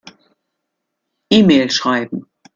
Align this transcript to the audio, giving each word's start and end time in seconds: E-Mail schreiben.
E-Mail 1.29 1.69
schreiben. 1.69 2.25